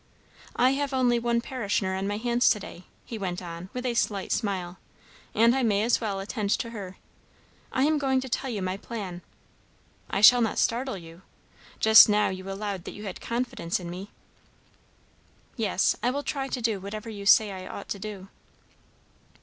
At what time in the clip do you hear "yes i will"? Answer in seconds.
15.55-16.23